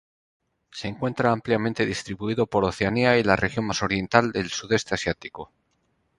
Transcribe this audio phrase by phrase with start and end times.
[0.71, 5.51] Se encuentra ampliamente distribuido por Oceanía y la región más oriental del Sudeste asiático.